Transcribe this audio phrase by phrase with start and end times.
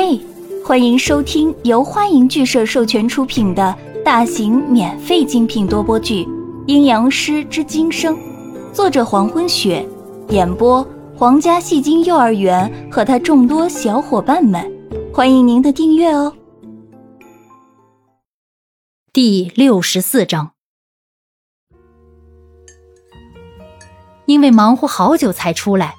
[0.00, 0.16] 嘿，
[0.64, 6.24] 欢迎收听由欢迎剧社授权出品的大型免费精品多播剧
[6.68, 8.14] 《阴阳师之今生》，
[8.72, 9.84] 作者黄昏雪，
[10.28, 14.72] 演播皇家戏精幼儿园和他众多小伙伴们，
[15.12, 16.32] 欢迎您的订阅哦。
[19.12, 20.52] 第六十四章，
[24.26, 25.96] 因为忙活好久才出来。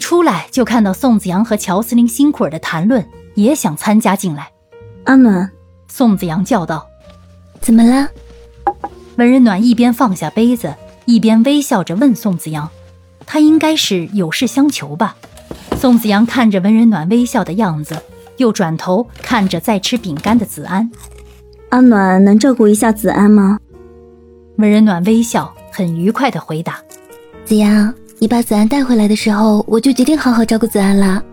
[0.00, 4.50] 一出来就看到宋子阳和乔司令辛苦尔的谈论，也想参加进来。
[5.04, 5.50] 阿暖，
[5.88, 6.86] 宋子阳叫道
[7.60, 8.08] ：“怎么了？”
[9.16, 12.66] 文人暖一边放下杯子，一边微笑着问宋子阳
[13.26, 15.14] ：“他应该是有事相求吧？”
[15.76, 18.02] 宋子阳看着文人暖微笑的样子，
[18.38, 20.90] 又转头看着在吃饼干的子安
[21.68, 23.58] ：“阿暖能照顾一下子安吗？”
[24.56, 26.78] 文人暖微笑，很愉快的回答
[27.44, 31.24] ：“子阳。”你把子安带回来的时候，我就决定好好照顾子安了。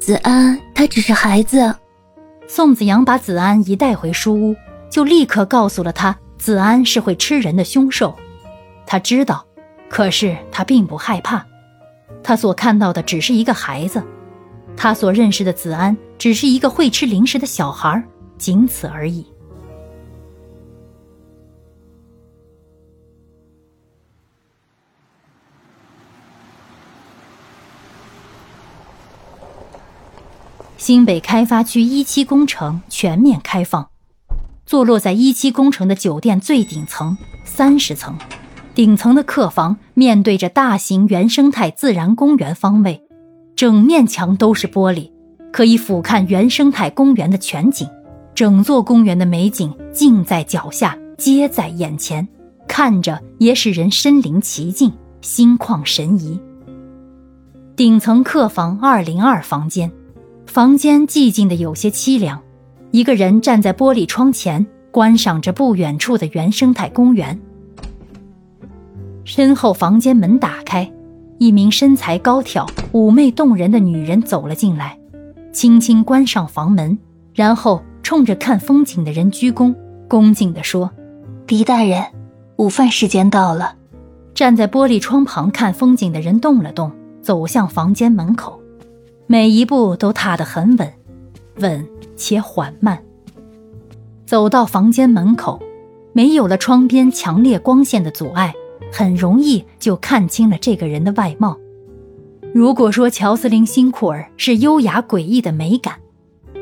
[0.00, 1.74] 子安他只是孩子。
[2.48, 4.56] 宋子阳把子安一带回书屋，
[4.88, 8.16] 就立刻告诉了他，子安是会吃人的凶兽。
[8.86, 9.44] 他知道，
[9.90, 11.44] 可是他并不害怕。
[12.22, 14.02] 他所看到的只是一个孩子，
[14.74, 18.02] 他所认识的子安只是一个会吃零食的小孩，
[18.38, 19.26] 仅此而已。
[30.82, 33.88] 新北开发区一期工程全面开放，
[34.66, 38.18] 坐落在一期工程的酒店最顶层三十层，
[38.74, 43.00] 顶层的客房面对着大型原生态自然公园方位，
[43.54, 45.08] 整面墙都是玻璃，
[45.52, 47.88] 可以俯瞰原生态公园的全景，
[48.34, 52.26] 整座公园的美景尽在脚下，皆在眼前，
[52.66, 56.40] 看着也使人身临其境，心旷神怡。
[57.76, 59.88] 顶层客房二零二房间。
[60.52, 62.38] 房间寂静的有些凄凉，
[62.90, 67.40] 一个人站在玻璃窗前，观赏着不远处的原生态公园。
[69.24, 70.92] 身后房间门打开，
[71.38, 74.98] 一名身材高挑、妩媚动人的女人走了进来，
[75.54, 76.98] 轻轻关上房门，
[77.32, 79.74] 然后冲着看风景的人鞠躬，
[80.06, 80.90] 恭敬地说
[81.48, 82.04] ：“狄大人，
[82.56, 83.76] 午饭时间到了。”
[84.36, 86.92] 站在玻璃窗旁看风景的人动了动，
[87.22, 88.61] 走向房间门口。
[89.32, 90.92] 每一步都踏得很稳，
[91.60, 93.02] 稳且缓慢。
[94.26, 95.58] 走到房间门口，
[96.12, 98.52] 没有了窗边强烈光线的阻碍，
[98.92, 101.56] 很容易就看清了这个人的外貌。
[102.52, 105.94] 如果说乔斯林辛库尔是优雅诡异的美感，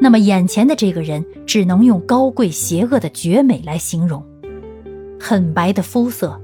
[0.00, 4.20] 那么眼前的这个人只能用高贵邪恶的绝美来形容。
[5.20, 6.36] 很白的肤色，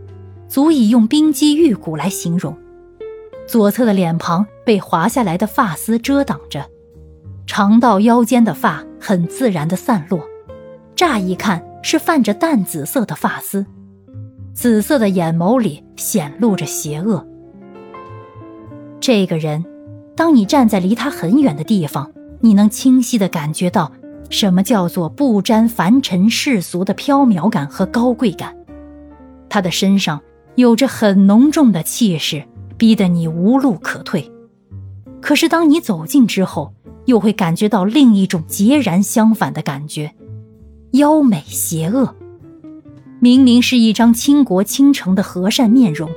[0.46, 2.56] 足以用冰肌玉骨来形容。
[3.46, 6.64] 左侧的脸庞被滑下来的发丝遮挡着，
[7.46, 10.26] 长到腰间的发很自然的散落，
[10.96, 13.66] 乍一看是泛着淡紫色的发丝，
[14.54, 17.26] 紫色的眼眸里显露着邪恶。
[19.00, 19.64] 这个人，
[20.16, 22.10] 当你站在离他很远的地方，
[22.40, 23.92] 你能清晰的感觉到
[24.30, 28.56] 什么叫做不沾凡尘世俗的飘渺感和高贵感。
[29.50, 30.20] 他的身上
[30.54, 32.42] 有着很浓重的气势。
[32.82, 34.28] 逼得你无路可退，
[35.20, 40.16] 可是当你走近之后，又会感觉到另一种截然相反的感觉：
[40.90, 42.16] 妖美邪恶。
[43.20, 46.10] 明明是一张倾国倾城的和善面容，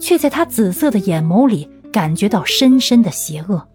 [0.00, 3.68] 却在他紫色的眼眸里感觉到深深的邪恶。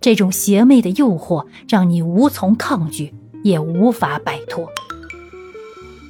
[0.00, 3.12] 这种邪魅的诱惑让你无从抗拒，
[3.42, 4.70] 也无法摆脱。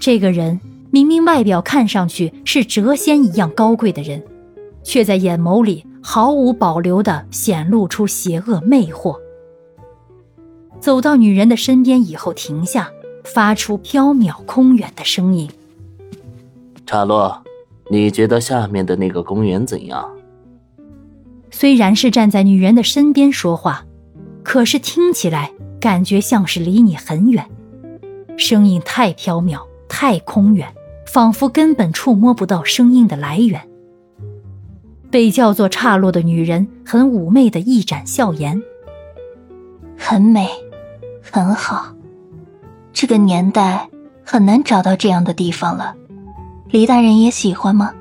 [0.03, 4.23] 这个人明明外表看上去是谪仙一样高贵的人。
[4.87, 9.17] 却在眼眸里毫无保留地显露出邪恶魅惑。
[10.79, 12.89] 走到女人的身边以后，停下，
[13.25, 15.51] 发出飘渺空远的声音
[16.87, 17.43] ：“查洛，
[17.91, 20.09] 你觉得下面的那个公园怎样？”
[21.51, 23.85] 虽然是站在女人的身边说话，
[24.45, 25.51] 可是听起来
[25.81, 27.45] 感觉像是离你很远，
[28.37, 29.59] 声音太飘渺，
[29.89, 30.73] 太空远，
[31.07, 33.61] 仿佛根本触摸不到声音的来源。
[35.11, 38.63] 被叫做岔落的女人，很妩媚的一展笑颜，
[39.97, 40.49] 很美，
[41.23, 41.95] 很好。
[42.93, 43.89] 这个年代
[44.25, 45.95] 很难找到这样的地方了。
[46.71, 47.95] 黎大人也喜欢吗？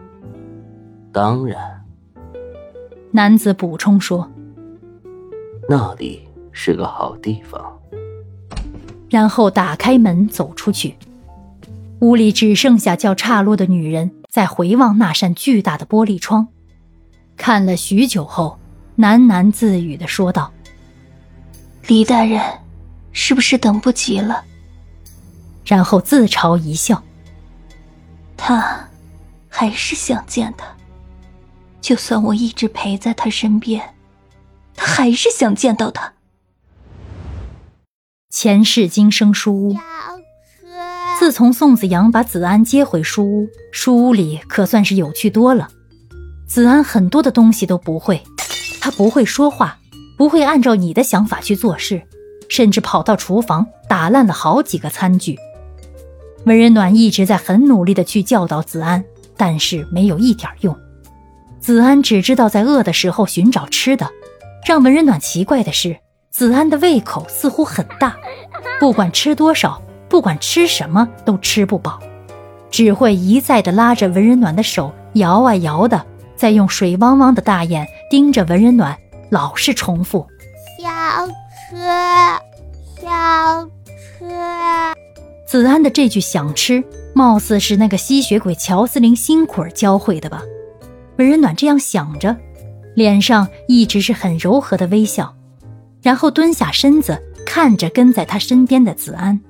[1.12, 1.58] 当然。
[3.12, 4.30] 男子补充说
[5.70, 7.80] ：“那里是个好地方。”
[9.10, 10.96] 然后打开门走出去，
[12.00, 16.48] 屋里只剩下叫岔落的女人在回望那扇巨大的玻璃窗。
[17.38, 18.58] 看了许久后，
[18.98, 20.52] 喃喃自语的说道
[21.88, 22.42] ：“李大人，
[23.12, 24.44] 是不是等不及了？
[25.66, 27.04] 然后自嘲一笑。
[28.38, 28.88] 他
[29.50, 30.66] 还是想见他，
[31.82, 33.94] 就算我一直陪在他身边，
[34.76, 36.14] 他还是想见到他。
[38.30, 39.78] 前世今生书屋。
[41.18, 45.70] 自从宋子阳把子安接回书屋，书屋里可算是有趣多了。
[46.48, 48.22] 子安很多的东西都不会，
[48.80, 49.80] 他不会说话，
[50.18, 52.02] 不会按照你的想法去做事，
[52.50, 55.38] 甚至跑到厨房打烂了好几个餐具。
[56.46, 59.04] 文人暖一直在很努力的去教导子安，
[59.36, 60.78] 但是没有一点用。
[61.60, 64.10] 子安只知道在饿的时候寻找吃的。
[64.66, 65.98] 让文人暖奇怪的是，
[66.32, 68.16] 子安的胃口似乎很大，
[68.80, 69.82] 不管吃多少。
[70.08, 72.00] 不管吃什么都吃不饱，
[72.70, 76.06] 只会一再的拉着文人暖的手摇啊摇的，
[76.46, 78.96] 再用水汪汪的大眼盯着文人暖，
[79.32, 80.28] 老是重复
[80.80, 81.76] ：“小吃，
[83.02, 84.24] 小吃。”
[85.50, 86.84] 子安的这句“想吃”，
[87.16, 90.44] 貌似是那个吸血鬼乔斯林辛苦儿教会的吧？
[91.18, 92.38] 文人暖这样想着，
[92.94, 95.34] 脸上一直是很柔和的微笑，
[96.04, 99.42] 然后蹲下身子看着跟在他身边的子安。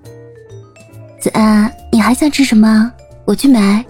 [1.20, 2.90] 子安，你还想吃什么？
[3.26, 3.84] 我去买。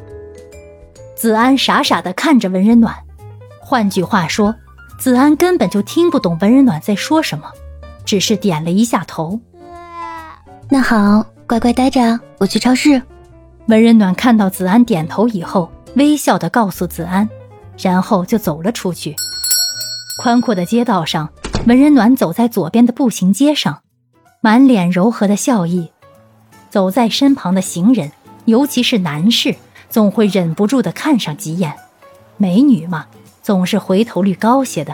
[1.16, 2.94] 子安傻傻的看着文人暖，
[3.60, 4.54] 换句话说，
[5.00, 7.46] 子安根本就听不懂文人暖在说什么，
[8.06, 9.40] 只是点了一下头。
[10.70, 13.02] 那好，乖乖待着，我去超市。
[13.68, 17.28] 文人暖看到子安点头以后，微笑的告诉子安，
[17.80, 19.16] 然后就走了出去。
[20.22, 21.30] 宽阔的街道上，
[21.66, 23.82] 文人暖走在左边的步行街上，
[24.42, 25.92] 满脸柔和的笑意。
[26.70, 28.12] 走在身旁的行人，
[28.46, 29.56] 尤其是男士，
[29.96, 31.74] 总会忍不住的看上几眼。
[32.36, 33.06] 美女嘛，
[33.42, 34.94] 总是回头率高些的。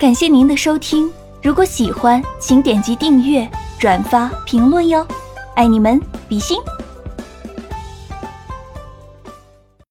[0.00, 1.08] 感谢您的收听，
[1.40, 3.48] 如果喜欢，请点击订阅、
[3.78, 5.06] 转发、评论哟，
[5.54, 6.58] 爱你们，比心。